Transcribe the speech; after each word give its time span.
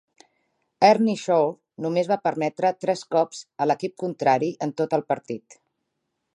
Ernie 0.87 1.13
Shore 1.23 1.83
només 1.85 2.09
va 2.13 2.17
permetre 2.29 2.73
tres 2.85 3.05
cops 3.17 3.45
a 3.67 3.71
l'equip 3.71 3.95
contrari 4.07 4.53
en 4.67 4.77
tot 4.83 4.97
el 4.99 5.09
partit. 5.15 5.63